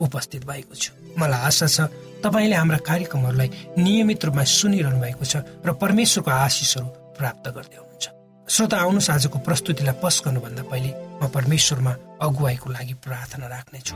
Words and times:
उपस्थित 0.00 0.44
भएको 0.46 0.74
छु। 0.74 0.92
मलाई 1.18 1.40
आशा 1.48 1.66
छ 1.66 1.78
तपाईँले 2.24 2.56
हाम्रा 2.56 2.78
कार्यक्रमहरूलाई 2.84 3.50
नियमित 3.78 4.24
रूपमा 4.24 4.44
सुनिरहनु 4.44 5.00
भएको 5.00 5.24
छ 5.24 5.34
र 5.66 5.72
परमेश्वरको 5.72 6.30
आशिषहरू 6.30 6.86
प्राप्त 7.18 7.46
गर्दै 7.56 7.76
हुनुहुन्छ। 7.80 8.06
श्रोता 8.46 8.76
आउनुहोस् 8.76 9.10
आजको 9.10 9.38
प्रस्तुतिलाई 9.42 9.96
पस 10.02 10.22
गर्नुभन्दा 10.24 10.62
पहिले 10.70 10.90
म 11.20 11.28
परमेश्वरमा 11.32 11.92
अगुवाईको 12.22 12.68
लागि 12.70 12.94
प्रार्थना 13.04 13.46
राख्नेछु। 13.46 13.94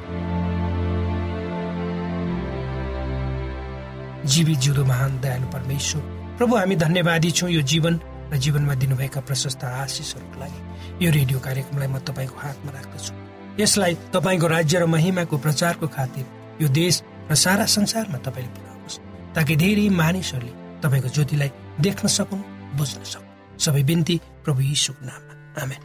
जीवी 4.21 4.55
जिउँदो 4.57 4.85
महान 4.85 5.21
दयालु 5.21 5.47
परमेश्वर 5.53 6.03
प्रभु 6.39 6.57
हामी 6.57 6.77
धन्यवादी 6.77 7.31
छौँ 7.31 7.51
यो 7.51 7.63
जीवन 7.63 7.95
र 8.33 8.37
जीवनमा 8.37 8.75
दिनुभएका 8.75 9.21
प्रशस्त 9.21 9.65
आशिषहरूको 9.65 10.37
लागि। 10.41 10.59
यो 11.05 11.11
रेडियो 11.11 11.39
कार्यक्रमलाई 11.41 11.89
म 11.89 11.99
तपाईँको 12.05 12.37
हातमा 12.37 12.71
राख्दछु। 12.73 13.13
यसलाई 13.59 13.95
तपाईँको 13.95 14.47
राज्य 14.47 14.79
र 14.79 14.87
महिमाको 14.87 15.39
प्रचारको 15.39 15.89
खातिर 15.89 16.25
यो 16.63 16.69
देश 16.69 17.03
र 17.31 17.35
सारा 17.35 17.67
संसारमा 17.67 18.19
तपाईँले 18.19 18.49
पुऱ्याउनुहोस् 18.49 18.99
ताकि 19.35 19.57
धेरै 19.57 19.89
मानिसहरूले 19.89 20.81
तपाईँको 20.83 21.09
ज्योतिलाई 21.09 21.51
देख्न 21.81 22.09
सकुन् 22.09 22.43
बुझ्न 22.77 23.05
सकुन्। 23.05 23.59
सबै 23.59 23.83
बिन्ती 23.83 24.21
प्रभु 24.45 24.61
यीशुको 24.61 25.07
नाममा। 25.07 25.63
आमेन। 25.63 25.81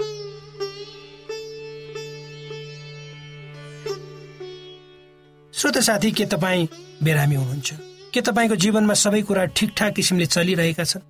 श्रोत 5.54 5.78
साथी 5.78 6.12
के 6.12 6.26
तपाईँ 6.26 6.68
बिरामी 7.04 7.36
हुनुहुन्छ? 7.36 7.74
के 8.14 8.22
तपाईँको 8.22 8.56
जीवनमा 8.56 8.94
सबै 8.94 9.22
कुरा 9.22 9.46
ठिकठाक 9.46 9.94
किसिमले 9.94 10.26
चलिरहेका 10.26 10.84
छन्? 10.84 11.02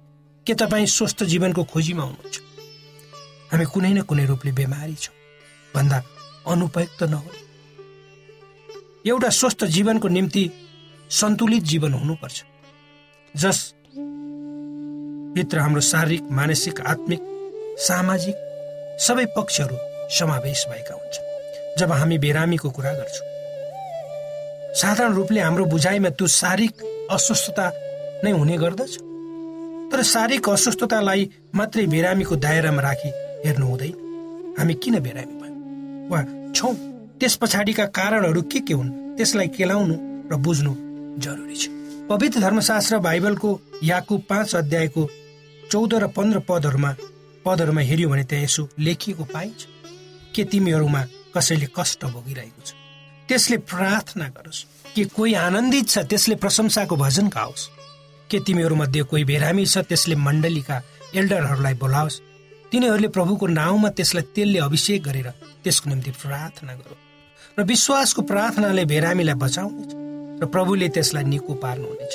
के 0.47 0.53
तपाईँ 0.53 0.85
स्वस्थ 0.85 1.23
जीवनको 1.23 1.63
खोजीमा 1.63 2.03
हुनुहुन्छ? 2.03 2.41
हामी 3.51 3.65
कुनै 3.65 3.93
न 3.93 4.01
कुनै 4.01 4.25
रूपले 4.25 4.51
बिमारी 4.51 4.95
छौँ। 4.95 5.15
भन्दा 5.75 6.03
अनुपयुक्त 6.47 7.03
नहो 7.03 7.31
एउटा 9.05 9.29
स्वस्थ 9.29 9.65
जीवनको 9.65 10.07
निम्ति 10.07 10.43
सन्तुलित 11.11 11.63
जीवन 11.63 11.93
हुनुपर्छ। 11.93 12.43
जस 13.35 13.59
भित्र 15.35 15.59
हाम्रो 15.59 15.81
शारीरिक 15.81 16.31
मानसिक 16.31 16.79
आत्मिक 16.87 17.21
सामाजिक 17.79 18.35
सबै 18.99 19.25
पक्षहरू 19.37 19.77
समावेश 20.17 20.65
भएका 20.69 20.95
हुन्छ 20.95 21.79
जब 21.79 21.91
हामी 21.91 22.17
बिरामीको 22.17 22.69
कुरा 22.69 22.93
गर्छौँ 22.93 23.33
साधारण 24.75 25.13
रूपले 25.13 25.39
हाम्रो 25.39 25.65
बुझाइमा 25.65 26.09
त्यो 26.09 26.27
शारीरिक 26.27 26.83
अस्वस्थता 27.11 27.65
नै 28.23 28.31
हुने 28.31 28.57
गर्दछ। 28.57 28.93
तर 29.91 30.03
शारीरिक 30.03 30.49
अस्वस्थतालाई 30.49 31.29
मात्रै 31.55 31.85
बिरामीको 31.87 32.35
दायरामा 32.35 32.81
राखी 32.81 33.11
हेर्नु 33.45 33.65
हुँदैन। 33.67 34.55
हामी 34.59 34.73
किन 34.83 34.99
बिरामी 34.99 35.35
वा 36.09 36.21
छौँ। 36.55 36.73
त्यस 37.19 37.35
पछाडिका 37.41 37.85
कारणहरू 37.97 38.41
के 38.41 38.59
के 38.59 38.73
हुन्? 38.73 38.89
त्यसलाई 39.17 39.47
केलाउनु 39.57 39.95
र 40.31 40.35
बुझ्नु 40.37 40.73
जरुरी 41.19 41.55
छ। 41.55 41.69
पवित्र 42.09 42.39
धर्मशास्त्र 42.39 42.97
बाइबलको 42.99 43.49
याकु 43.83 44.17
पाँच 44.29 44.55
अध्यायको 44.55 45.09
चौध 45.71 45.93
र 45.93 46.07
पन्ध्र 46.07 46.39
पदहरूमा 46.49 46.91
पदहरूमा 47.45 47.81
हेऱ्यो 47.81 48.09
भने 48.09 48.23
त्यहाँ 48.23 48.43
यसो 48.43 48.67
लेखिएको 48.79 49.23
पाइन्छ 49.33 49.65
के 50.35 50.43
तिमीहरूमा 50.43 51.01
कसैले 51.35 51.67
कष्ट 51.75 52.05
भोगिरहेको 52.05 52.61
छ? 52.61 52.73
त्यसले 53.27 53.57
प्रार्थना 53.65 54.27
गरोस्। 54.29 54.65
के 54.95 55.03
कोही 55.09 55.33
आनन्दित 55.33 55.87
छ 55.89 55.97
त्यसले 56.05 56.35
प्रशंसाको 56.35 56.95
भजन 56.95 57.27
गाओस्। 57.27 57.69
के 58.29 58.39
तिमीहरूमध्ये 58.39 59.03
कोही 59.09 59.23
बेरामी 59.23 59.65
छ 59.65 59.77
त्यसले 59.89 60.15
मण्डलीका 60.15 60.81
एल्डरहरूलाई 61.15 61.73
बोलाओस्। 61.73 62.21
तिनीहरूले 62.71 63.07
प्रभुको 63.07 63.47
नाउँमा 63.47 63.89
त्यसलाई 63.89 64.23
तेलले 64.35 64.59
अभिषेक 64.59 65.03
गरेर 65.03 65.27
त्यसको 65.65 65.89
निम्ति 65.89 66.11
प्रार्थना 66.21 66.73
गरौँ। 66.73 66.99
र 67.57 67.63
विश्वासको 67.63 68.21
प्रार्थनाले 68.21 68.85
भेरामीलाई 68.85 69.35
बचाउनेछ 69.41 69.91
र 70.41 70.45
प्रभुले 70.45 70.87
त्यसलाई 70.89 71.23
निको 71.23 71.53
पार्नुहुनेछ। 71.63 72.13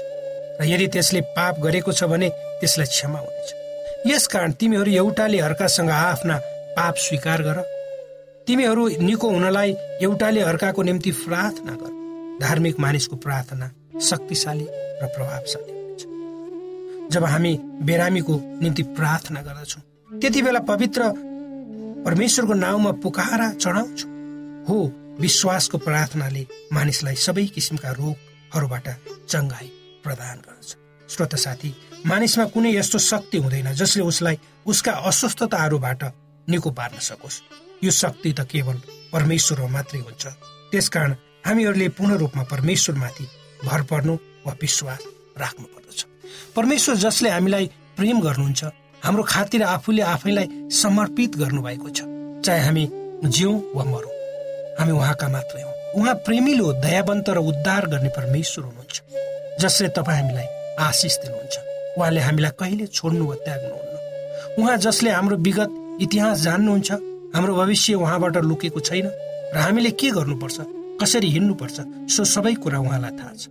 र 0.61 0.65
यदि 0.65 0.87
त्यसले 0.87 1.21
पाप 1.37 1.59
गरेको 1.59 1.93
छ 1.93 2.05
भने 2.05 2.29
त्यसलाई 2.61 2.87
क्षमा 2.87 3.19
हुनेछ। 3.19 3.49
यसकारण 4.07 4.53
तिमीहरू 4.53 4.91
एउटाले 4.93 5.39
अर्कासँग 5.41 5.91
आफ्ना 5.91 6.37
पाप 6.77 6.95
स्वीकार 6.97 7.43
गर। 7.43 7.59
तिमीहरू 8.47 8.89
निको 9.01 9.29
हुनलाई 9.31 9.71
एउटाले 10.03 10.41
अर्काको 10.41 10.83
निम्ति 10.83 11.11
प्रार्थना 11.25 11.73
गर। 11.73 11.93
धार्मिक 12.41 12.81
मानिसको 12.81 13.17
प्रार्थना 13.17 13.67
शक्तिशाली 14.01 14.67
र 15.03 15.07
प्रभावशाली 15.07 15.73
हुनेछ। 15.73 16.03
जब 17.13 17.25
हामी 17.25 17.53
बेरामीको 17.83 18.35
निम्ति 18.63 18.83
प्रार्थना 18.97 19.41
गर्दछौँ 19.43 19.83
त्यति 20.21 20.43
बेला 20.43 20.61
पवित्र 20.69 21.03
परमेश्वरको 22.05 22.55
नाउँमा 22.55 22.93
पुकारा 23.03 23.53
चढाउँछु। 23.55 24.07
हो 24.69 24.79
विश्वासको 25.21 25.79
प्रार्थनाले 25.79 26.47
मानिसलाई 26.73 27.17
सबै 27.17 27.45
किसिमका 27.55 27.91
रोगहरूबाट 27.93 28.87
चङ्गाई 29.29 29.69
प्रदान 30.05 30.37
गर्दछ। 30.47 30.69
श्रोत 31.09 31.35
साथी 31.37 31.71
मानिसमा 32.07 32.45
कुनै 32.55 32.71
यस्तो 32.75 32.99
शक्ति 32.99 33.39
हुँदैन 33.39 33.73
जसले 33.75 34.03
उसलाई 34.03 34.39
उसका 34.67 34.93
अस्वस्थताहरूबाट 35.11 36.03
निको 36.49 36.71
पार्न 36.71 36.99
सकोस्। 36.99 37.43
यो 37.85 37.91
शक्ति 37.93 38.33
त 38.33 38.41
केवल 38.49 38.77
परमेश्वरमा 39.13 39.69
मात्रै 39.69 40.01
हुन्छ। 40.01 40.25
त्यसकारण 40.73 41.13
हामीहरूले 41.47 41.89
पूर्ण 41.97 42.17
रूपमा 42.17 42.43
परमेश्वरमाथि 42.51 43.27
भर 43.65 43.83
पर्नु 43.91 44.15
वा 44.47 44.53
विश्वास 44.61 45.01
राख्नु 45.37 45.67
पर्दछ 45.67 46.05
परमेश्वर 46.57 46.95
जसले 46.97 47.29
हामीलाई 47.31 47.67
प्रेम 47.97 48.21
गर्नुहुन्छ 48.21 48.65
हाम्रो 49.05 49.23
खातिर 49.23 49.63
आफूले 49.63 50.03
आफैलाई 50.03 50.49
समर्पित 50.73 51.37
गर्नुभएको 51.37 51.89
छ। 51.89 52.01
चाहे 52.45 52.61
हामी 52.61 52.85
जिउ 53.25 53.53
वा 53.75 53.85
मरौँ 53.85 54.15
हामी 54.79 54.93
उहाँका 54.93 55.29
मात्रै 55.29 55.63
हौ। 55.63 55.73
उहाँ 55.99 56.15
प्रेमिलो 56.27 56.73
दयावन्त 56.85 57.29
र 57.31 57.39
उद्धार 57.51 57.87
गर्ने 57.93 58.09
परमेश्वर 58.17 58.65
हुनुहुन्छ। 58.65 58.97
जसले 59.61 59.89
तपाईँ 59.97 60.21
हामीलाई 60.21 60.47
आशिष 60.87 61.17
दिनुहुन्छ। 61.23 61.57
उहाँले 61.99 62.21
हामीलाई 62.21 62.53
कहिले 62.61 62.87
छोड्नु 62.87 63.25
वा 63.25 63.35
त्याग्नुहुन्न 63.45 64.59
उहाँ 64.59 64.77
जसले 64.77 65.11
हाम्रो 65.11 65.37
विगत 65.37 65.71
इतिहास 66.03 66.41
जान्नुहुन्छ 66.41 66.91
हाम्रो 67.35 67.55
भविष्य 67.57 67.95
उहाँबाट 67.95 68.37
लुकेको 68.45 68.81
छैन 68.81 69.07
र 69.55 69.57
हामीले 69.59 69.91
के 70.01 70.11
गर्नुपर्छ 70.11 70.59
कसरी 71.01 71.29
हिँड्नुपर्छ 71.31 71.77
सो 72.15 72.25
सबै 72.25 72.55
कुरा 72.63 72.79
उहाँलाई 72.79 73.13
थाहा 73.19 73.35
छ। 73.35 73.49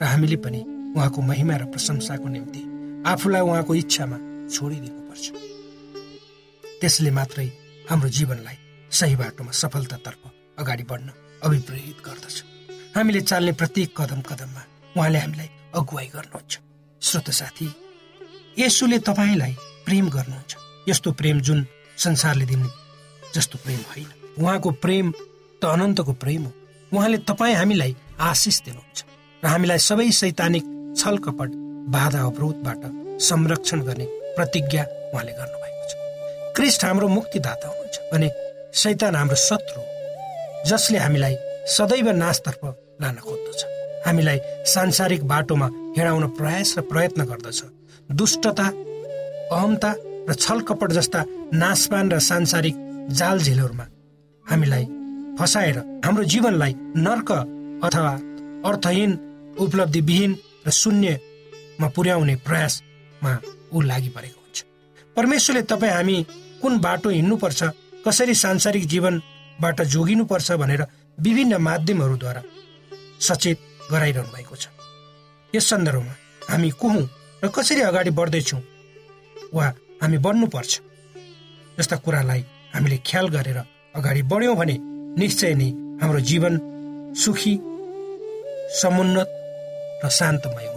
र 0.00 0.04
हामीले 0.04 0.36
पनि 0.36 0.60
उहाँको 0.96 1.20
महिमा 1.22 1.56
र 1.56 1.64
प्रशंसाको 1.72 2.28
निम्ति 2.28 2.60
आफूलाई 3.06 3.40
उहाँको 3.40 3.74
इच्छामा 3.74 4.16
छोडिदिनुपर्छ। 4.54 5.26
त्यसले 6.80 7.10
मात्रै 7.10 7.48
हाम्रो 7.90 8.08
जीवनलाई 8.08 8.56
सही 8.90 9.14
बाटोमा 9.16 9.52
सफलतातर्फ 9.52 10.22
अगाडि 10.60 10.84
बढ्न 10.90 11.08
अभिप्रेरित 11.42 11.98
गर्दछ। 12.06 12.36
हामीले 12.96 13.20
चाल्ने 13.20 13.52
प्रत्येक 13.60 13.90
कदम 13.98 14.20
कदममा 14.20 14.62
उहाँले 14.96 15.18
हामीलाई 15.18 15.50
अगुवाई 15.74 16.08
गर्नुहुन्छ। 16.14 16.52
श्रोत 17.02 17.28
साथी 17.30 17.68
यसुले 18.58 18.98
तपाईँलाई 18.98 19.54
प्रेम 19.86 20.08
गर्नुहुन्छ। 20.08 20.52
यस्तो 20.88 21.12
प्रेम 21.12 21.40
जुन 21.40 21.66
संसारले 21.96 22.44
दिने 22.46 22.68
जस्तो 23.34 23.58
प्रेम 23.64 23.80
होइन। 23.90 24.08
उहाँको 24.38 24.70
प्रेम 24.84 25.06
त 25.62 25.64
अनन्तको 25.64 26.12
प्रेम 26.12 26.42
हो। 26.44 26.52
उहाँले 26.92 27.18
तपाईँ 27.24 27.54
हामीलाई 27.54 27.96
आशिष 28.20 28.60
दिनुहुन्छ 28.66 28.98
र 29.42 29.46
हामीलाई 29.46 29.78
सबै 29.78 30.10
सैतानिक 30.12 30.64
छल 30.98 31.16
कपट 31.24 31.50
बाधा 31.88 32.20
अवरोधबाट 32.22 32.82
संरक्षण 33.22 33.80
गर्ने 33.82 34.06
प्रतिज्ञा 34.36 34.82
उहाँले 35.12 35.32
गर्नुभएको 35.38 35.84
छ। 35.88 35.92
क्रिस्ट 36.56 36.84
हाम्रो 36.84 37.08
मुक्तिदाता 37.08 37.68
हुनुहुन्छ 37.68 37.96
भने 38.12 38.28
शैतान 38.74 39.14
हाम्रो 39.16 39.36
शत्रु 39.48 39.80
जसले 40.70 40.98
हामीलाई 40.98 41.34
सदैव 41.76 42.10
नाशतर्फ 42.22 42.62
लान 43.02 43.16
खोज्दछ। 43.26 43.60
हामीलाई 44.06 44.38
सांसारिक 44.72 45.24
बाटोमा 45.28 45.66
हिँडाउन 45.96 46.26
प्रयास 46.38 46.74
र 46.78 46.80
प्रयत्न 46.90 47.24
गर्दछ। 47.30 47.60
दुष्टता 48.10 48.66
अहमता 49.52 49.90
र 50.28 50.34
छलकपट 50.34 50.90
जस्ता 50.92 51.20
नाशपान 51.54 52.12
र 52.12 52.18
सांसारिक 52.20 52.76
जाल 53.18 53.38
झेलहरूमा 53.38 53.86
हामीलाई 54.46 54.84
फसाएर 55.38 55.78
हाम्रो 56.04 56.24
जीवनलाई 56.32 56.72
नर्क 57.06 57.30
अथवा 57.86 58.12
अर्थहीन 58.68 59.10
उपलब्धिविहीन 59.60 60.32
र 60.66 60.70
शून्यमा 60.70 61.88
पुर्याउने 61.96 62.34
प्रयासमा 62.46 63.32
ऊ 63.72 63.80
लागि 63.80 64.08
परेको 64.16 64.40
हुन्छ। 64.40 64.64
परमेश्वरले 65.16 65.62
तपाईँ 65.72 65.92
हामी 65.92 66.16
कुन 66.62 66.78
बाटो 66.78 67.08
हिँड्नुपर्छ 67.10 67.62
कसरी 68.06 68.34
सांसारिक 68.34 68.86
जीवनबाट 68.88 69.80
जोगिनुपर्छ 69.94 70.52
भनेर 70.62 70.82
विभिन्न 71.18 71.56
माध्यमहरूद्वारा 71.68 72.42
सचेत 73.20 73.58
गराइरहनु 73.90 74.32
भएको 74.34 74.56
छ। 74.56 74.68
यस 75.54 75.68
सन्दर्भमा 75.70 76.14
हामी 76.50 76.70
को 76.80 76.88
हौँ 76.88 77.08
र 77.44 77.48
कसरी 77.48 77.80
अगाडि 77.80 78.10
बढ्दैछौँ 78.18 78.62
वा 79.54 79.66
हामी 80.02 80.18
बढ्नुपर्छ 80.26 80.72
जस्ता 81.78 81.96
कुरालाई 82.04 82.44
हामीले 82.74 82.96
ख्याल 83.06 83.28
गरेर 83.28 83.58
अगाडि 83.94 84.22
बढ्यौँ 84.32 84.56
भने 84.56 84.76
निश्चय 85.20 85.54
नै 85.54 85.68
हाम्रो 86.00 86.20
जीवन 86.30 86.54
सुखी 87.14 87.54
समुन्नत 88.80 89.28
र 90.04 90.08
शान्तमय 90.18 90.71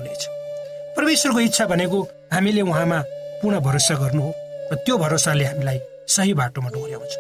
परमेश्वरको 0.98 1.40
इच्छा 1.40 1.66
भनेको 1.68 2.02
हामीले 2.34 2.62
उहाँमा 2.62 3.00
पूर्ण 3.42 3.60
भरोसा 3.60 3.96
गर्नु 3.96 4.22
हो 4.22 4.32
र 4.72 4.76
त्यो 4.86 4.98
भरोसाले 4.98 5.46
हामीलाई 5.46 5.80
सही 6.08 6.34
बाटोमा 6.34 6.70
डोर्याउँछ। 6.70 7.14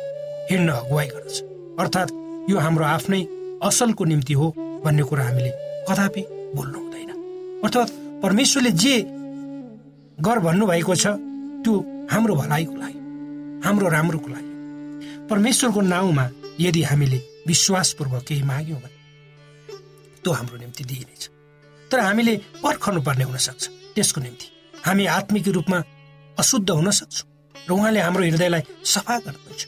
हिँड्न 0.51 0.69
अगुवाई 0.71 1.07
गर्दछ। 1.07 1.37
अर्थात् 1.79 2.11
यो 2.49 2.57
हाम्रो 2.59 2.85
आफ्नै 2.85 3.21
असलको 3.63 4.05
निम्ति 4.05 4.33
हो 4.33 4.47
भन्ने 4.85 5.03
कुरा 5.03 5.23
हामीले 5.23 5.51
कदापि 5.89 6.21
बोल्नु 6.55 6.79
हुँदैन। 6.79 7.11
अर्थात् 7.63 7.91
परमेश्वरले 8.23 8.71
जे 8.71 8.95
गर 10.17 10.39
भन्नुभएको 10.39 10.95
छ 10.95 11.07
त्यो 11.65 11.73
हाम्रो 12.11 12.35
भलाइको 12.35 12.75
लागि 12.81 12.99
हाम्रो 13.65 13.87
राम्रोको 13.89 14.29
लागि। 14.29 14.51
परमेश्वरको 15.29 15.81
नाउँमा 15.81 16.29
यदि 16.59 16.81
हामीले 16.83 17.19
विश्वासपूर्वक 17.47 18.23
केही 18.27 18.43
माग्यौँ 18.43 18.79
भने 18.79 18.97
त्यो 20.23 20.33
हाम्रो 20.33 20.57
निम्ति 20.57 20.83
दिइनेछ। 20.83 21.29
तर 21.95 22.03
हामीले 22.03 22.35
पर्खनु 22.59 23.01
पर्ने 23.07 23.23
हुनसक्छ। 23.23 23.63
त्यसको 23.95 24.19
निम्ति 24.21 24.47
हामी 24.83 25.05
आत्मिक 25.07 25.47
रूपमा 25.47 25.77
अशुद्ध 26.35 26.69
हुन 26.69 26.91
सक्छौँ 26.91 27.27
र 27.55 27.71
उहाँले 27.71 27.99
हाम्रो 28.03 28.23
हृदयलाई 28.35 28.63
सफा 28.83 29.15
गर्नुहुन्छ। 29.23 29.61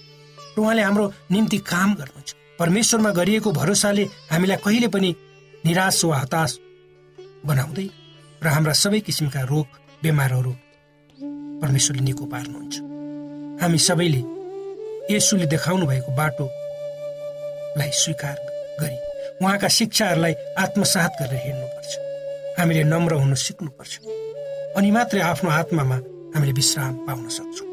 र 0.55 0.59
उहाँले 0.59 0.81
हाम्रो 0.83 1.05
निम्ति 1.31 1.57
काम 1.71 1.89
गर्नुहुन्छ। 1.95 2.29
परमेश्वरमा 2.59 3.11
गरिएको 3.15 3.51
भरोसाले 3.51 4.03
हामीलाई 4.27 4.59
कहिले 4.59 4.87
पनि 4.91 5.09
निराश 5.63 6.03
वा 6.03 6.17
हताश 6.19 6.51
बनाउँदै 7.47 7.87
र 8.43 8.47
हाम्रा 8.51 8.73
सबै 8.75 8.99
किसिमका 9.07 9.41
रोग 9.47 9.67
बिमारहरू 10.03 10.51
परमेश्वरले 11.63 12.03
निको 12.03 12.25
पार्नुहुन्छ। 12.27 12.75
हामी 13.63 13.79
सबैले 13.87 14.21
यसुले 15.15 15.45
देखाउनु 15.47 15.85
भएको 15.87 16.11
बाटोलाई 16.11 17.91
स्वीकार 18.03 18.35
गरी 18.83 18.97
उहाँका 19.39 19.67
शिक्षाहरूलाई 19.79 20.33
आत्मसात 20.59 21.11
गरेर 21.21 21.41
हिँड्नुपर्छ। 21.45 22.06
हामीले 22.59 22.83
नम्र 22.83 23.13
हुन 23.21 23.33
सिक्नुपर्छ। 23.35 23.93
अनि 24.77 24.89
मात्रै 24.91 25.21
आफ्नो 25.21 25.49
आत्मामा 25.49 25.97
हामीले 26.35 26.53
विश्राम 26.59 26.93
पाउन 27.07 27.27
सक्छौँ। 27.37 27.67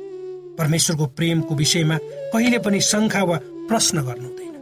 परमेश्वरको 0.59 1.07
प्रेमको 1.19 1.53
विषयमा 1.55 1.97
कहिले 2.33 2.59
पनि 2.65 2.81
शङ्का 2.81 3.23
वा 3.29 3.37
प्रश्न 3.69 3.97
गर्नु 4.07 4.29
हुँदैन 4.29 4.55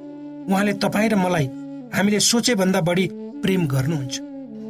उहाँले 0.50 0.72
तपाईँ 0.84 1.08
र 1.12 1.14
मलाई 1.16 1.46
हामीले 1.94 2.20
सोचे 2.20 2.54
भन्दा 2.54 2.80
बढी 2.80 3.06
प्रेम 3.42 3.66
गर्नुहुन्छ। 3.66 4.14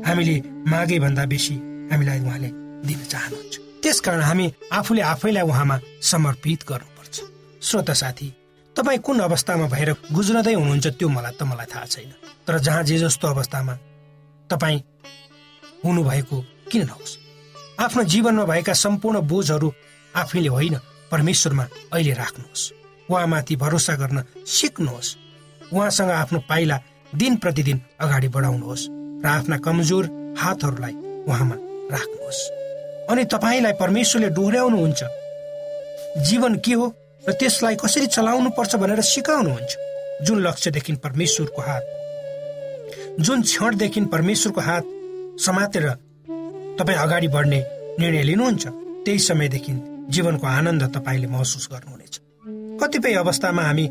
हामीले 0.06 0.36
मागे 0.70 0.98
भन्दा 0.98 1.24
बेसी 1.32 1.54
हामीलाई 1.92 2.20
उहाँले 2.20 2.48
दिन 2.88 3.00
चाहनुहुन्छ। 3.12 3.54
त्यसकारण 3.82 4.22
हामी 4.22 4.46
आफूले 4.72 5.02
आफैलाई 5.12 5.44
उहाँमा 5.46 5.76
समर्पित 6.02 6.60
गर्नुपर्छ। 6.70 7.16
श्रोत 7.62 7.90
साथी 8.02 8.28
तपाईँ 8.76 8.98
कुन 9.06 9.18
अवस्थामा 9.20 9.66
भएर 9.68 9.90
गुज्रदै 10.12 10.54
हुनुहुन्छ 10.54 10.86
त्यो 10.98 11.08
मलाई 11.08 11.34
त 11.38 11.42
मलाई 11.44 11.66
थाहा 11.72 11.86
छैन। 11.86 12.10
तर 12.46 12.58
जहाँ 12.58 12.82
जे 12.82 12.98
जस्तो 12.98 13.28
अवस्थामा 13.28 13.74
तपाईँ 14.50 14.80
हुनुभएको 15.84 16.44
किन 16.72 16.82
नहोस्? 16.86 17.18
आफ्नो 17.80 18.02
जीवनमा 18.04 18.44
भएका 18.44 18.72
सम्पूर्ण 18.72 19.20
बोझहरू 19.20 19.72
आफैले 20.16 20.48
होइन 20.48 20.76
परमेश्वरमा 21.10 21.66
अहिले 21.92 22.12
राख्नुहोस्। 22.12 22.72
उहाँमाथि 23.10 23.56
भरोसा 23.56 23.94
गर्न 23.94 24.24
सिक्नुहोस्। 24.46 25.16
उहाँसँग 25.72 26.10
आफ्नो 26.10 26.38
पाइला 26.48 26.80
दिन 27.14 27.36
प्रतिदिन 27.36 27.80
अगाडि 28.00 28.28
बढाउनुहोस् 28.28 28.88
र 29.24 29.26
आफ्ना 29.26 29.56
कमजोर 29.58 30.34
हातहरूलाई 30.38 30.92
उहाँमा 31.28 31.56
राख्नुहोस्। 31.92 32.40
अनि 33.10 33.24
तपाईँलाई 33.24 33.72
परमेश्वरले 33.72 34.28
डोर्याउनुहुन्छ। 34.28 35.02
जीवन 36.28 36.56
के 36.56 36.72
हो 36.72 36.94
र 37.28 37.32
त्यसलाई 37.32 37.76
कसरी 37.76 38.06
चलाउनु 38.06 38.50
पर्छ 38.50 38.76
भनेर 38.76 39.00
सिकाउनुहुन्छ। 39.00 39.76
जुन 40.22 40.38
लक्ष्यदेखि 40.38 40.92
परमेश्वरको 40.92 41.62
हात 41.62 41.84
जुन 43.20 43.42
क्षणदेखि 43.42 44.00
परमेश्वरको 44.00 44.60
हात 44.60 44.84
समातेर 45.38 45.88
तपाईँ 46.78 46.98
अगाडि 46.98 47.28
बढ्ने 47.28 47.60
निर्णय 48.00 48.22
लिनुहुन्छ। 48.22 48.66
त्यही 49.04 49.18
समयदेखि 49.18 49.72
जीवनको 50.12 50.46
आनन्द 50.46 50.82
तपाईँले 50.96 51.26
महसुस 51.26 51.68
गर्नुहुनेछ। 51.72 52.14
कतिपय 52.80 53.14
अवस्थामा 53.14 53.62
हामी 53.62 53.86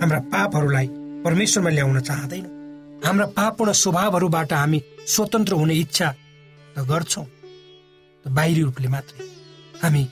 हाम्रा 0.00 0.18
पापहरूलाई 0.32 0.86
परमेश्वरमा 1.24 1.70
ल्याउन 1.70 2.00
चाहँदैन। 2.00 2.44
हाम्रा 3.04 3.26
पापपूर्ण 3.36 3.72
स्वभावहरूबाट 3.72 4.52
हामी 4.52 4.80
स्वतन्त्र 5.06 5.54
हुने 5.54 5.74
इच्छा 5.74 6.08
त 6.76 6.78
गर्छौँ। 6.90 7.26
बाहिरी 8.24 8.62
रूपले 8.62 8.88
मात्रै 8.88 9.26
हामी 9.82 10.02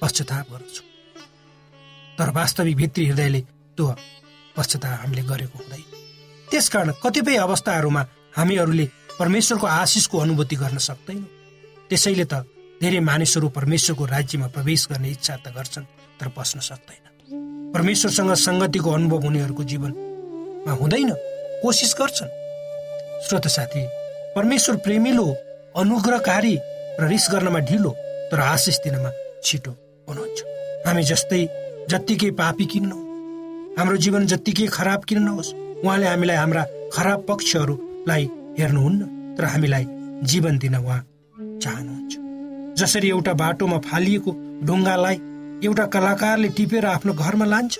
पश्चाताप 0.00 0.46
गर्छौँ। 0.52 0.86
तर 2.18 2.30
वास्तविक 2.30 2.76
भित्री 2.76 3.04
हृदयले 3.06 3.40
त्यो 3.76 3.86
पश्चाताप 4.56 4.98
हामीले 5.00 5.22
गरेको 5.22 5.58
हुँदैन। 5.58 5.84
त्यसकारण 6.48 6.90
कतिपय 7.02 7.36
अवस्थाहरूमा 7.36 8.02
हामीहरूले 8.36 8.86
परमेश्वरको 9.18 9.66
आशिषको 9.66 10.18
अनुभूति 10.18 10.56
गर्न 10.56 10.78
सक्दैनौँ। 10.78 11.30
त्यसैले 11.88 12.24
त 12.24 12.34
धेरै 12.82 13.00
मानिसहरू 13.00 13.48
परमेश्वरको 13.48 14.04
राज्यमा 14.04 14.46
प्रवेश 14.54 14.86
गर्ने 14.90 15.10
इच्छा 15.10 15.36
त 15.36 15.54
गर्छन् 15.56 15.84
तर 16.20 16.28
पस्न 16.36 16.60
सक्दैन। 16.60 17.72
परमेश्वरसँग 17.72 18.32
सङ्गतिको 18.34 18.90
अनुभव 18.90 19.26
उनीहरूको 19.26 19.62
जीवनमा 19.64 20.72
हुँदैन 20.72 21.10
कोसिस 21.62 21.94
गर्छन्। 22.00 22.30
श्रोत 23.28 23.46
साथी 23.46 23.82
परमेश्वर 24.36 24.76
प्रेमिलो 24.84 25.26
अनुग्रहकारी 25.76 26.54
र 27.00 27.08
रिस 27.08 27.26
गर्नमा 27.32 27.58
ढिलो 27.68 27.90
तर 28.30 28.40
आशिष 28.40 28.76
दिनमा 28.84 29.10
छिटो 29.44 29.72
हुनुहुन्छ। 30.08 30.38
हामी 30.86 31.02
जस्तै 31.02 31.42
जत्तिकै 31.90 32.30
पापी 32.40 32.64
किन्न। 32.66 32.92
हाम्रो 33.78 33.96
जीवन 33.96 34.26
जत्तिकै 34.26 34.66
खराब 34.66 35.04
किन 35.04 35.22
नहोस् 35.22 35.54
उहाँले 35.84 36.06
हामीलाई 36.06 36.36
हाम्रा 36.36 36.62
खराब 36.92 37.20
पक्षहरूलाई 37.28 38.24
हेर्नुहुन्न 38.58 39.00
तर 39.36 39.44
हामीलाई 39.44 39.84
जीवन 40.30 40.58
दिन 40.58 40.76
उहाँ 40.76 41.00
चाहनुहुन्छ। 41.62 42.14
जसरी 42.80 43.08
एउटा 43.08 43.32
बाटोमा 43.42 43.78
फालिएको 43.88 44.30
ढुङ्गालाई 44.66 45.16
एउटा 45.66 45.84
कलाकारले 45.94 46.48
टिपेर 46.56 46.86
आफ्नो 46.86 47.12
घरमा 47.14 47.44
लान्छ 47.44 47.78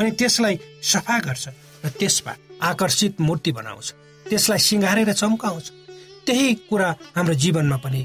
अनि 0.00 0.10
त्यसलाई 0.18 0.58
सफा 0.92 1.18
गर्छ 1.26 1.44
र 1.84 1.88
त्यसमा 1.98 2.32
आकर्षित 2.70 3.20
मूर्ति 3.20 3.52
बनाउँछ 3.58 3.88
त्यसलाई 4.26 4.58
सिँगारेर 4.68 5.12
चम्काउँछ 5.12 5.66
त्यही 6.26 6.54
कुरा 6.68 6.88
हाम्रो 7.16 7.34
जीवनमा 7.42 7.76
पनि 7.84 8.02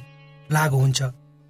लागु 0.51 0.77
हुन्छ। 0.77 1.01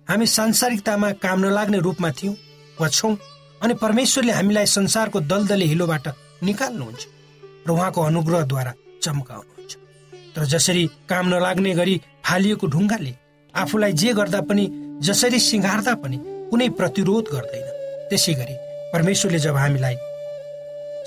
हामी 0.07 0.25
सांसारिकतामा 0.37 1.11
काम 1.23 1.39
नलाग्ने 1.45 1.79
रूपमा 1.87 2.09
थियौँ 2.17 2.35
वा 2.79 2.87
छौँ 2.97 3.15
अनि 3.61 3.73
परमेश्वरले 3.83 4.33
हामीलाई 4.39 4.65
संसारको 4.77 5.19
दलदले 5.31 5.65
हिलोबाट 5.71 6.07
निकाल्नुहुन्छ 6.43 7.01
र 7.67 7.71
उहाँको 7.71 8.01
अनुग्रहद्वारा 8.01 8.73
चम्काउनुहुन्छ। 9.03 9.58
तर 10.39 10.45
जसरी 10.47 10.85
काम 11.09 11.27
नलाग्ने 11.27 11.73
गरी 11.75 11.95
फालिएको 12.25 12.67
ढुङ्गाले 12.73 13.13
आफूलाई 13.53 13.93
जे 14.01 14.11
गर्दा 14.15 14.39
पनि 14.47 14.65
जसरी 15.03 15.39
सिँगार्दा 15.39 15.93
पनि 15.99 16.17
कुनै 16.51 16.67
प्रतिरोध 16.79 17.25
गर्दैन। 17.31 17.67
त्यसै 18.09 18.33
गरी 18.39 18.55
परमेश्वरले 18.93 19.39
जब 19.45 19.55
हामीलाई 19.59 19.95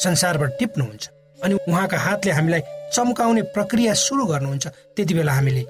संसारबाट 0.05 0.51
टिप्नुहुन्छ 0.59 1.09
अनि 1.45 1.55
उहाँका 1.69 1.99
हातले 1.99 2.33
हामीलाई 2.39 2.61
चम्काउने 2.93 3.43
प्रक्रिया 3.57 3.95
सुरु 3.97 4.27
गर्नुहुन्छ 4.33 4.67
त्यति 4.97 5.15
बेला 5.15 5.33
हामीले 5.33 5.65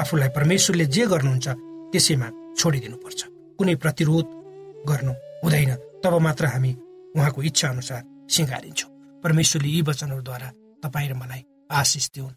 आफूलाई 0.00 0.28
परमेश्वरले 0.36 0.86
जे 0.92 1.06
गर्नुहुन्छ 1.12 1.48
त्यसैमा 1.92 2.28
छोडिदिनुपर्छ। 2.60 3.20
कुनै 3.58 3.74
प्रतिरोध 3.84 4.26
गर्नु 4.84 5.12
हुँदैन 5.44 5.72
तब 6.04 6.18
मात्र 6.26 6.52
हामी 6.52 6.74
उहाँको 7.16 7.40
इच्छा 7.48 7.68
अनुसार 7.68 8.04
सिँगारिन्छौँ। 8.36 8.90
परमेश्वरले 9.24 9.68
यी 9.68 9.80
वचनहरूद्वारा 9.88 10.48
तपाईँ 10.84 11.08
र 11.08 11.14
मलाई 11.16 11.42
आशिष 11.72 12.10
दिउन्। 12.14 12.36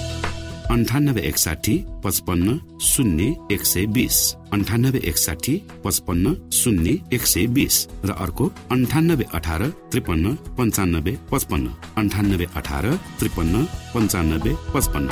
अन्ठानब्बे 0.71 1.21
एकसाठी 1.21 1.73
पचपन्न 2.03 2.79
शून्य 2.81 3.23
एक 3.51 3.63
सय 3.65 3.85
बिस। 3.85 4.17
अन्ठानब्बे 4.53 4.99
एकसाठी 5.03 5.55
पचपन्न 5.83 6.33
शून्य 6.51 6.91
एक 7.13 7.25
सय 7.27 7.45
बिस। 7.45 7.75
र 8.05 8.11
अर्को 8.15 8.45
अन्ठानब्बे 8.71 9.25
अठार 9.33 9.61
त्रिपन्न 9.91 10.35
पन्चानब्बे 10.57 11.13
पचपन्न। 11.31 11.67
अन्ठानब्बे 11.97 12.45
अठार 12.55 12.85
त्रिपन्न 13.19 13.63
पन्चानब्बे 13.93 14.51
पचपन्न। 14.73 15.09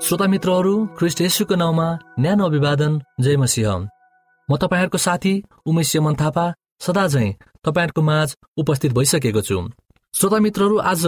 श्रोता 0.00 0.26
मित्रहरू 0.26 0.74
ख्रिस्ट 0.98 1.20
येशुको 1.20 1.54
नाउँमा 1.54 1.88
न्यानो 2.18 2.44
अभिवादन 2.46 2.92
जय 3.20 3.36
मसिंह। 3.36 3.88
म 4.48 4.56
तपाईँहरूको 4.56 4.98
साथी 4.98 5.34
उमेश 5.66 5.96
यमन 5.96 6.14
थापा 6.14 6.46
सदा 6.80 7.06
झै 7.06 7.26
तपाईँहरूको 7.64 8.02
माझ 8.02 8.28
उपस्थित 8.56 8.92
भइसकेको 8.92 9.40
छु। 9.40 9.58
श्रोता 10.16 10.38
मित्रहरू 10.40 10.76
आज 10.80 11.04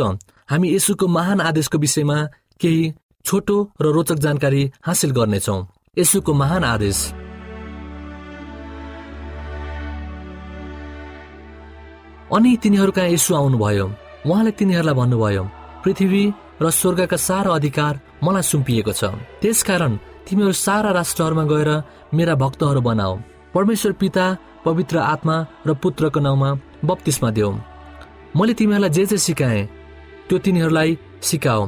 हामी 0.50 0.68
यसुको 0.68 1.06
महान 1.08 1.40
आदेशको 1.40 1.78
विषयमा 1.80 2.16
केही 2.60 2.80
छोटो 3.24 3.56
र 3.80 3.92
रोचक 3.96 4.18
जानकारी 4.20 4.62
हासिल 4.86 5.10
गर्नेछौ। 5.10 5.56
यसुको 5.98 6.32
महान 6.34 6.64
आदेश। 6.64 6.98
अनि 12.36 12.56
तिनीहरू 12.62 12.92
कहाँ 12.92 13.08
यसु 13.08 13.34
आउनुभयो। 13.34 13.86
उहाँले 14.28 14.50
तिनीहरूलाई 14.60 14.94
भन्नुभयो 15.00 15.44
पृथ्वी 15.84 16.22
र 16.60 16.70
स्वर्गका 16.70 17.16
सारा 17.18 17.54
अधिकार 17.54 18.00
मलाई 18.24 18.44
सुम्पिएको 18.44 18.92
छ। 18.92 19.16
त्यसकारण 19.40 19.96
तिमीहरू 20.28 20.52
सारा 20.52 20.90
राष्ट्रहरूमा 21.00 21.44
गएर 21.48 21.70
मेरा 22.12 22.34
भक्तहरू 22.44 22.80
बनाऊ। 22.84 23.16
परमेश्वर 23.56 23.92
पिता 23.96 24.26
पवित्र 24.68 24.96
आत्मा 25.06 25.36
र 25.66 25.74
पुत्रको 25.80 26.20
नाउँमा 26.20 26.50
बत्तिसमा 26.84 27.30
देऊ। 27.32 27.52
मैले 28.36 28.54
तिमीहरूलाई 28.54 28.90
जे 28.90 29.04
जे 29.06 29.18
सिकाएँ 29.18 29.66
त्यो 30.28 30.38
तिनीहरूलाई 30.38 30.98
सिकाऊ 31.22 31.62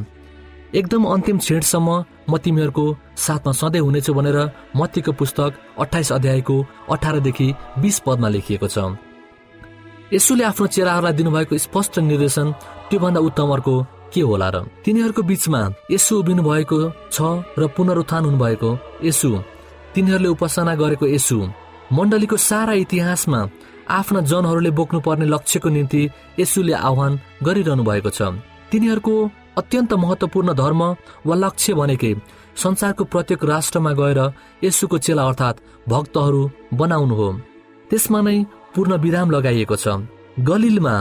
एकदम 0.74 1.04
अन्तिम 1.04 1.38
क्षणसम्म 1.38 1.88
म 2.30 2.36
तिमीहरूको 2.38 2.84
साथमा 3.16 3.52
सधैँ 3.52 3.80
हुनेछु 3.80 4.12
भनेर 4.14 4.38
मतीको 4.76 5.12
पुस्तक 5.12 5.50
अठाइस 5.80 6.12
अध्यायको 6.12 6.56
अठारदेखि 6.90 7.48
बिस 7.82 7.98
पदमा 8.06 8.28
लेखिएको 8.28 8.68
छ। 8.68 8.78
यसोले 10.12 10.44
आफ्नो 10.44 10.66
चेराहरूलाई 10.66 11.12
दिनुभएको 11.18 11.58
स्पष्ट 11.58 11.98
निर्देशन 11.98 12.46
त्योभन्दा 12.90 13.20
उत्तम 13.20 13.50
अर्को 13.56 13.74
के 14.12 14.20
होला 14.20 14.48
र? 14.54 14.56
तिनीहरूको 14.84 15.22
बीचमा 15.22 15.60
यसो 15.90 16.18
उभिनु 16.20 16.42
भएको 16.42 16.78
छ 17.14 17.18
र 17.58 17.66
पुनरुत्थान 17.74 18.22
हुनुभएको 18.24 18.70
यसु। 19.08 19.30
तिनीहरूले 19.94 20.28
उपासना 20.28 20.74
गरेको 20.74 21.06
यसु। 21.16 21.38
मण्डलीको 21.96 22.36
सारा 22.36 22.72
इतिहासमा 22.84 23.40
आफ्ना 23.90 24.20
जनहरूले 24.30 24.70
बोक्नुपर्ने 24.70 25.26
लक्ष्यको 25.26 25.68
निम्ति 25.68 26.02
यसुले 26.40 26.72
आह्वान 26.80 27.12
गरिरहनु 27.42 27.82
भएको 27.84 28.10
छ। 28.10 28.22
तिनीहरूको 28.70 29.14
अत्यन्त 29.58 29.92
महत्वपूर्ण 30.04 30.54
धर्म 30.54 30.82
वा 31.26 31.34
लक्ष्य 31.34 31.74
भनेकै 31.74 32.12
संसारको 32.56 33.04
प्रत्येक 33.04 33.44
राष्ट्रमा 33.44 33.92
गएर 34.00 34.20
यसुको 34.64 34.98
चेला 34.98 35.22
अर्थात् 35.28 35.62
भक्तहरू 35.88 36.42
बनाउनु 36.74 37.14
हो। 37.14 37.28
त्यसमा 37.90 38.20
नै 38.20 38.36
पूर्ण 38.74 38.92
विराम 39.04 39.30
लगाइएको 39.30 39.76
छ। 39.76 39.86
गलिलमा 40.40 40.94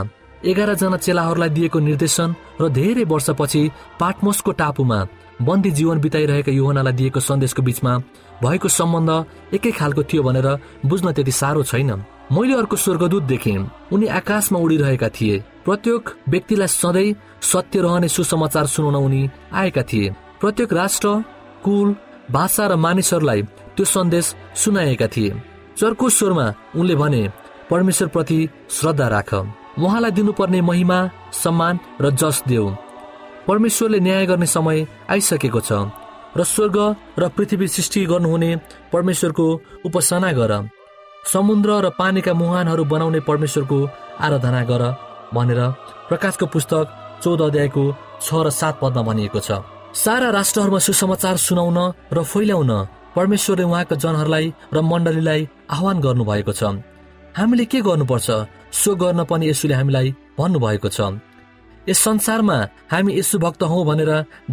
एघारजना 0.49 0.97
चेलाहरूलाई 0.97 1.49
दिएको 1.49 1.79
निर्देशन 1.79 2.29
र 2.61 2.69
धेरै 2.73 3.03
वर्षपछि 3.05 3.61
पाटमोसको 3.99 4.51
टापुमा 4.61 4.99
बन्दी 5.47 5.71
जीवन 5.71 5.97
बिताइरहेका 6.01 6.51
युवनालाई 6.51 6.93
दिएको 6.99 7.19
सन्देशको 7.19 7.61
बीचमा 7.61 7.93
भएको 8.43 8.67
सम्बन्ध 8.69 9.09
एकै 9.55 9.71
खालको 9.79 10.01
थियो 10.03 10.23
भनेर 10.23 10.47
बुझ्न 10.85 11.11
त्यति 11.13 11.31
साह्रो 11.31 11.63
छैन। 11.63 11.91
मैले 12.31 12.53
अर्को 12.53 12.75
स्वर्गदूत 12.75 13.23
देखेँ। 13.23 13.57
उनी 13.91 14.07
आकाशमा 14.07 14.59
उडिरहेका 14.59 15.09
थिए। 15.09 15.43
प्रत्येक 15.65 16.09
व्यक्तिलाई 16.29 16.67
सधैँ 16.67 17.15
सत्य 17.41 17.81
रहने 17.81 18.07
सुसमाचार 18.07 18.65
सुनाउन 18.67 18.95
उनी 18.95 19.29
आएका 19.53 19.83
थिए। 19.83 20.13
प्रत्येक 20.41 20.73
राष्ट्र 20.73 21.09
कुल 21.65 21.95
भाषा 22.31 22.67
र 22.67 22.75
मानिसहरूलाई 22.75 23.41
त्यो 23.75 23.85
सन्देश 23.85 24.35
सुनाएका 24.55 25.07
थिए। 25.07 25.41
चर्को 25.77 26.09
स्वरमा 26.09 26.53
उनले 26.77 26.95
भने 26.95 27.21
परमेश्वरप्रति 27.69 28.39
श्रद्धा 28.69 29.07
राख। 29.07 29.33
उहाँलाई 29.79 30.11
दिनुपर्ने 30.11 30.61
महिमा 30.61 30.99
सम्मान 31.33 31.79
र 32.01 32.11
जस 32.11 32.43
देऊ। 32.47 32.69
परमेश्वरले 33.47 33.99
न्याय 33.99 34.25
गर्ने 34.25 34.45
समय 34.45 34.87
आइसकेको 35.09 35.59
छ। 35.59 35.71
र 36.37 36.43
स्वर्ग 36.45 36.77
र 37.19 37.29
पृथ्वी 37.29 37.67
सृष्टि 37.67 38.05
गर्नुहुने 38.05 38.55
परमेश्वरको 38.93 39.45
उपासना 39.85 40.31
गर। 40.31 40.69
समुद्र 41.31 41.69
र 41.85 41.89
पानीका 41.99 42.33
मुहानहरू 42.33 42.83
बनाउने 42.91 43.19
परमेश्वरको 43.29 43.77
आराधना 44.25 44.61
गर 44.69 44.83
भनेर 45.33 45.61
प्रकाशको 46.09 46.45
पुस्तक 46.53 46.85
चौध 47.23 47.41
अध्यायको 47.41 47.83
छ 48.25 48.27
र 48.45 48.49
सात 48.49 48.79
पदमा 48.81 49.01
भनिएको 49.09 49.39
छ। 49.39 49.49
सारा 49.93 50.29
राष्ट्रहरूमा 50.29 50.79
सुसमाचार 50.87 51.37
सुनाउन 51.37 51.79
र 52.13 52.17
फैल्याउन 52.23 52.71
परमेश्वरले 53.15 53.63
उहाँका 53.63 53.95
जनहरूलाई 54.03 54.45
र 54.73 54.77
मण्डलीलाई 54.81 55.41
आह्वान 55.69 55.97
गर्नुभएको 56.05 56.53
छ। 56.53 56.61
हामीले 57.37 57.65
के 57.65 57.79
गर्नुपर्छ? 57.81 58.27
सो 58.71 58.89
गर्न 58.95 59.23
पनि 59.29 59.49
यसुले 59.49 59.75
हामीलाई 59.79 60.07
भन्नुभएको 60.37 60.89
छ। 60.89 60.99
यस 61.89 61.99
संसारमा 62.05 62.57
हामी 62.91 63.11
यसु 63.19 63.37
भक्त 63.37 63.61
हौ 63.69 63.77
भनेर 63.85 64.11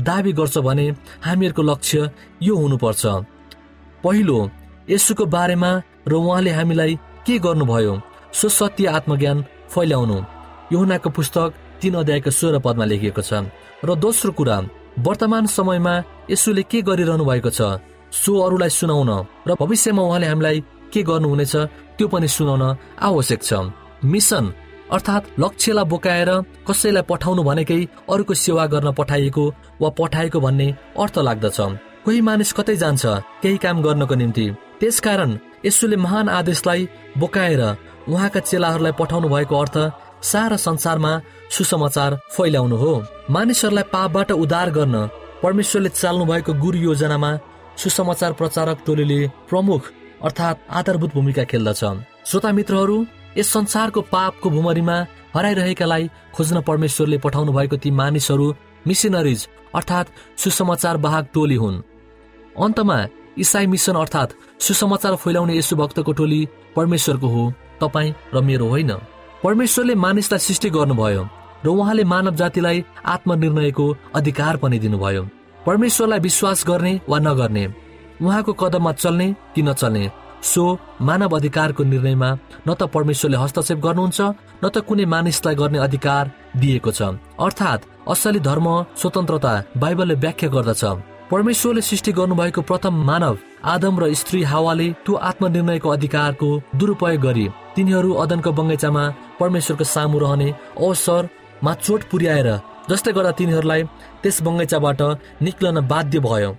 दावी 0.09 0.33
गर्छ 0.33 0.57
भने 0.59 0.87
हामीहरूको 1.25 1.63
लक्ष्य 1.63 1.99
यो 2.43 2.55
हुनुपर्छ। 2.57 3.03
पहिलो 4.05 4.39
यसुको 4.91 5.25
बारेमा 5.27 5.71
र 6.09 6.13
उहाँले 6.15 6.51
हामीलाई 6.59 6.95
के 7.27 7.39
गर्नुभयो 7.45 7.95
सो 8.39 8.49
सत्य 8.49 8.87
आत्मज्ञान 8.97 9.45
फैल्याउनु 9.75 10.19
युनाको 10.73 11.11
पुस्तक 11.17 11.55
तीन 11.81 11.95
अध्यायको 12.01 12.31
सोह्र 12.31 12.59
पदमा 12.65 12.85
लेखिएको 12.91 13.23
छ। 13.23 13.33
र 13.85 13.95
दोस्रो 14.05 14.33
कुरा 14.39 14.57
वर्तमान 15.07 15.47
समयमा 15.47 15.95
यसुले 16.31 16.63
के 16.71 16.83
गरिरहनु 16.89 17.25
भएको 17.25 17.51
छ 17.51 17.61
सो 18.13 18.33
अरूलाई 18.47 18.71
सुनाउन 18.71 19.11
र 19.49 19.51
भविष्यमा 19.61 20.03
उहाँले 20.03 20.27
हामीलाई 20.27 20.61
के 20.93 21.03
गर्नुहुनेछ 21.03 21.55
त्यो 21.97 22.07
पनि 22.09 22.29
सुनाउन 22.29 22.63
आवश्यक 23.09 23.41
छ। 23.43 23.53
मिसन 24.05 24.45
अर्थात् 24.95 25.31
लक्ष्यलाई 25.43 25.85
बोकाएर 25.91 26.31
कसैलाई 26.69 27.09
पठाउनु 27.11 27.43
भनेकै 27.43 27.81
अरूको 28.13 28.35
सेवा 28.45 28.65
गर्न 28.73 28.93
पठाइएको 28.99 29.45
वा 29.83 29.89
पठाएको 29.99 30.39
भन्ने 30.41 30.69
अर्थ 31.03 31.19
लाग्दछ। 31.29 31.59
कोही 32.05 32.21
मानिस 32.23 32.53
कतै 32.57 32.77
जान्छ 32.83 33.05
केही 33.43 33.59
काम 33.65 33.83
गर्नको 33.83 34.15
निम्ति। 34.15 34.47
त्यसकारण 34.81 35.31
यसोले 35.65 35.97
महान 35.97 36.29
आदेशलाई 36.29 36.89
बोकाएर 37.19 37.63
उहाँका 38.09 38.41
चेलाहरूलाई 38.41 38.93
पठाउनु 38.99 39.29
भएको 39.29 39.55
अर्थ 39.57 39.77
सारा 40.23 40.57
संसारमा 40.57 41.13
सुसमाचार 41.51 42.15
फैलाउनु 42.37 42.77
हो। 42.77 42.93
मानिसहरूलाई 43.31 43.85
पापबाट 43.93 44.31
उद्धार 44.33 44.71
गर्न 44.71 44.97
परमेश्वरले 45.43 45.89
चाल्नु 45.91 46.25
भएको 46.25 46.53
गुरु 46.63 46.79
योजनामा 46.79 47.31
सुसमाचार 47.77 48.33
प्रचारक 48.33 48.79
टोलीले 48.87 49.19
प्रमुख 49.49 49.83
अर्थात् 50.25 50.63
आधारभूत 50.71 51.15
भूमिका 51.15 51.45
खेल्दछ। 51.45 51.83
श्रोता 52.27 52.53
मित्रहरू 52.53 52.97
यस 53.39 53.53
संसारको 53.53 54.01
पापको 54.13 54.51
भुमरीमा 54.51 54.97
हराइरहेकालाई 55.35 56.09
खोज्न 56.35 56.61
परमेश्वरले 56.63 57.19
पठाउनु 57.19 57.53
भएको 57.53 57.77
ती 57.77 57.91
मानिसहरू 57.91 58.47
मिसनरिज 58.87 59.49
अर्थात् 59.75 60.13
सुसमाचार 60.41 60.97
वाहक 60.97 61.29
टोली 61.35 61.55
हुन्। 61.55 61.83
अन्तमा 62.57 62.99
इसाई 63.39 63.67
मिसन 63.67 63.97
अर्थात् 63.97 64.35
सुसमाचार 64.63 65.15
फैलाउने 65.17 65.57
यसु 65.59 65.77
भक्तको 65.77 66.13
टोली 66.13 66.41
परमेश्वरको 66.77 67.29
हो 67.29 67.53
तपाईँ 67.81 68.13
र 68.35 68.41
मेरो 68.41 68.67
होइन। 68.69 68.93
परमेश्वरले 69.45 69.95
मानिसलाई 69.95 70.39
सृष्टि 70.39 70.71
गर्नुभयो 70.71 71.23
र 71.65 71.69
उहाँले 71.69 72.05
मानव 72.05 72.35
जातिलाई 72.35 72.85
आत्मनिर्णयको 73.05 73.87
अधिकार 74.15 74.57
पनि 74.57 74.79
दिनुभयो। 74.79 75.23
परमेश्वरलाई 75.67 76.21
विश्वास 76.21 76.65
गर्ने 76.69 77.01
वा 77.09 77.19
नगर्ने 77.19 77.67
उहाँको 78.23 78.53
कदममा 78.53 78.93
चल्ने 78.93 79.27
कि 79.55 79.63
नचल्ने 79.63 80.11
सो 80.43 80.65
मानव 81.01 81.37
अधिकारको 81.37 81.85
निर्णयमा 81.85 82.31
न 82.69 82.75
त 82.75 82.83
परमेश्वरले 82.95 83.37
हस्तक्षेप 83.37 83.79
गर्नुहुन्छ 83.79 84.21
न 84.65 84.69
त 84.69 84.79
कुनै 84.89 85.05
मानिसलाई 85.05 85.55
गर्ने 85.55 85.79
अधिकार 85.79 86.31
दिएको 86.57 86.91
छ। 86.91 87.03
अर्थात् 87.41 87.87
असली 88.09 88.41
धर्म 88.41 88.67
स्वतन्त्रता 89.01 89.53
बाइबलले 89.77 90.15
व्याख्या 90.15 90.49
गर्दछ। 90.49 90.85
परमेश्वरले 91.31 91.81
सृष्टि 91.83 92.13
गर्नुभएको 92.13 92.63
प्रथम 92.63 92.95
मानव 93.05 93.39
आदम 93.65 93.99
र 94.01 94.13
स्त्री 94.15 94.43
हावाले 94.43 94.87
त्यो 95.05 95.15
आत्मनिर्णयको 95.29 95.89
अधिकारको 95.89 96.49
दुरुपयोग 96.77 97.21
गरी। 97.21 97.47
तिनीहरू 97.77 98.13
अदनको 98.15 98.53
बगैँचामा 98.53 99.03
परमेश्वरको 99.41 99.85
सामु 99.85 100.19
रहने 100.19 100.49
अवसर 100.79 101.29
मा 101.65 101.73
चोट 101.83 102.05
पुर्याएर 102.11 102.49
जसले 102.91 103.13
गर्दा 103.13 103.33
तिनीहरूलाई 103.39 103.83
त्यस 104.23 104.43
बगैँचाबाट 104.43 105.03
निक्लन 105.43 105.81
बाध्य 105.89 106.19
भयो। 106.23 106.51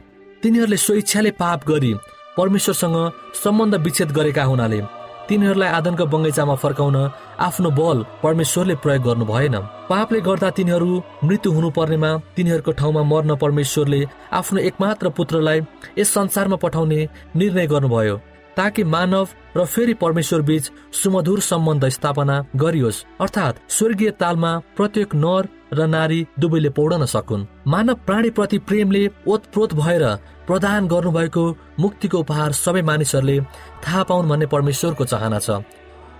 तिनीहरूले 0.43 0.77
स्वेच्छाले 0.77 1.32
पाप 1.39 1.67
गरी। 1.67 1.93
परमेश्वरसँग 2.38 2.97
सम्बन्ध 3.43 3.75
विच्छेद 3.86 4.12
गरेका 4.12 4.43
हुनाले। 4.43 4.82
तिनीहरूलाई 5.29 5.69
आदनको 5.69 6.05
बगैँचामा 6.05 6.55
फर्काउन 6.55 6.97
आफ्नो 7.39 7.69
बल 7.79 7.97
परमेश्वरले 8.23 8.75
प्रयोग 8.83 9.03
गर्नु 9.03 9.25
भएन। 9.25 9.55
पापले 9.89 10.19
गर्दा 10.21 10.49
तिनीहरू 10.57 10.91
मृत्यु 11.23 11.51
हुनु 11.51 11.69
पर्नेमा 11.77 12.11
तिनीहरूको 12.35 12.71
ठाउँमा 12.79 13.03
मर्न 13.11 13.35
परमेश्वरले 13.43 14.01
आफ्नो 14.33 14.59
एकमात्र 14.69 15.09
पुत्रलाई 15.17 15.61
यस 15.99 16.13
संसारमा 16.13 16.55
पठाउने 16.63 16.99
निर्णय 17.35 17.67
गर्नुभयो 17.67 18.15
ताकि 18.57 18.83
मानव 18.83 19.27
र 19.57 19.65
फेरि 19.65 19.93
परमेश्वर 19.93 20.41
बीच 20.41 20.71
सुमधुर 20.93 21.39
सम्बन्ध 21.41 21.85
स्थापना 21.89 22.35
गरियोस् 22.55 23.03
अर्थात् 23.21 23.59
स्वर्गीय 23.71 24.11
तालमा 24.21 24.51
प्रत्येक 24.77 25.15
नर 25.15 25.47
र 25.73 25.85
नारी 25.87 26.19
दुवैले 26.39 26.69
पौडन 26.69 27.05
सकुन्। 27.05 27.45
मानव 27.67 27.95
प्राणी 28.07 28.29
प्रति 28.29 28.57
प्रेमले 28.67 29.03
ओतप्रोत 29.27 29.73
भएर 29.73 30.03
प्रदान 30.47 30.88
गर्नुभएको 30.88 31.43
मुक्तिको 31.79 32.17
उपहार 32.19 32.51
सबै 32.55 32.81
मानिसहरूले 32.89 33.38
थाहा 33.83 34.03
पाउन् 34.10 34.29
भन्ने 34.29 34.45
परमेश्वरको 34.53 35.05
चाहना 35.05 35.39
छ। 35.39 35.49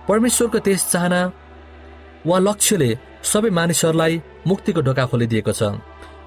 परमेश्वरको 0.08 0.58
त्यस 0.66 0.82
चाहना 0.92 1.20
वा 2.28 2.38
लक्ष्यले 2.38 2.90
सबै 3.24 3.50
मानिसहरूलाई 3.58 4.22
मुक्तिको 4.46 4.80
ढोका 4.86 5.04
खोलिदिएको 5.10 5.52
छ। 5.52 5.62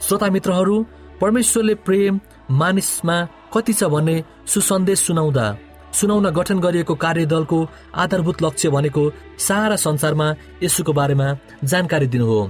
श्रोता 0.01 0.27
मित्रहरू 0.35 0.75
परमेश्वरले 1.21 1.75
प्रेम 1.85 2.19
मानिसमा 2.61 3.17
कति 3.53 3.73
छ 3.73 3.83
भन्ने 3.93 4.15
सुसन्देश 4.47 4.99
सुनाउँदा 5.07 5.45
सुनाउन 5.93 6.29
गठन 6.31 6.59
गरिएको 6.59 6.95
कार्यदलको 6.95 7.57
आधारभूत 8.01 8.41
लक्ष्य 8.41 8.69
भनेको 8.69 9.03
सारा 9.37 9.75
संसारमा 9.75 10.27
यसुको 10.63 10.93
बारेमा 10.93 11.27
जानकारी 11.63 12.07
दिनु 12.07 12.25
हो। 12.25 12.41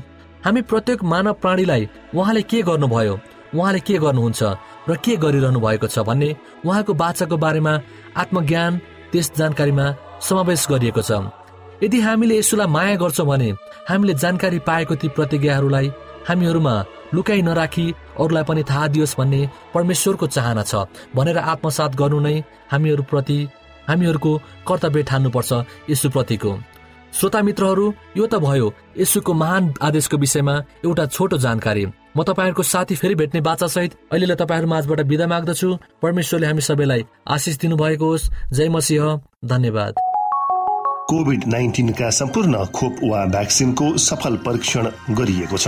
हामी 0.45 0.61
प्रत्येक 0.71 1.03
मानव 1.03 1.33
प्राणीलाई 1.41 1.89
उहाँले 2.15 2.41
के 2.41 2.61
गर्नुभयो? 2.69 3.15
उहाँले 3.55 3.79
के 3.79 3.97
गर्नुहुन्छ? 3.97 4.41
र 4.89 4.95
के 5.03 5.15
गरिरहनु 5.17 5.59
भएको 5.59 5.87
छ 5.87 5.99
भन्ने 6.07 6.29
उहाँको 6.65 6.93
बाचाको 6.93 7.37
बारेमा 7.37 7.73
आत्मज्ञान 8.17 8.71
त्यस 9.11 9.31
जानकारीमा 9.37 9.85
समावेश 10.21 10.67
गरिएको 10.71 11.01
छ। 11.01 11.11
यदि 11.83 11.99
हामीले 12.01 12.37
यसुलाई 12.37 12.67
माया 12.67 12.95
गर्छौँ 13.01 13.27
भने 13.27 13.49
हामीले 13.89 14.13
जानकारी 14.23 14.59
पाएको 14.69 14.95
ती 14.95 15.07
प्रतिज्ञाहरूलाई 15.17 15.87
हामीहरूमा 16.27 16.73
लुकाइ 17.13 17.41
नराखी 17.41 17.85
अरूलाई 18.21 18.43
पनि 18.49 18.63
थाहा 18.69 18.87
दियोस् 18.93 19.17
भन्ने 19.19 19.41
परमेश्वरको 19.73 20.27
चाहना 20.27 20.63
छ 20.63 20.85
भनेर 21.15 21.37
आत्मसात 21.53 21.95
गर्नु 22.01 22.19
नै 22.19 22.35
हामीहरूप्रति 22.71 23.39
हामीहरूको 23.89 24.31
कर्तव्य 24.67 25.03
ठान्नुपर्छ 25.09 25.51
यसुप्रतिको। 25.89 26.51
श्रोता 27.13 27.41
मित्रहरू 27.41 27.93
यो 28.17 28.25
त 28.25 28.35
भयो 28.35 28.73
यसुको 28.97 29.33
महान 29.33 29.73
आदेशको 29.81 30.17
विषयमा 30.17 30.55
एउटा 30.85 31.05
छोटो 31.05 31.37
जानकारी। 31.37 31.85
म 32.17 32.23
तपाईँहरूको 32.23 32.63
साथी 32.63 32.95
फेरि 32.95 33.15
भेट्ने 33.15 33.41
बाचा 33.41 33.67
सहित 33.67 33.91
अहिलेलाई 34.11 34.35
तपाईँहरू 34.35 34.67
माझबाट 34.67 35.01
विदा 35.01 35.27
माग्दछु। 35.27 35.69
परमेश्वरले 36.01 36.47
हामी 36.47 36.61
सबैलाई 36.61 37.05
आशिष 37.27 37.57
दिनुभएको 37.57 38.05
होस्। 38.05 38.29
जय 38.53 38.69
मसिंह। 38.69 39.19
धन्यवाद। 39.45 39.93
कोभिड 41.09 41.47
नाइन्टिनका 41.47 42.09
सम्पूर्ण 42.09 42.65
खोप 42.75 42.95
वा 43.03 43.25
भ्याक्सिनको 43.25 43.97
सफल 43.97 44.35
परीक्षण 44.45 44.87
गरिएको 45.11 45.57
छ। 45.57 45.67